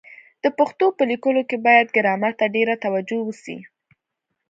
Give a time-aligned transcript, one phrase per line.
[0.43, 3.57] د پښتو په لیکلو کي بايد ګرامر ته ډېره توجه وسي.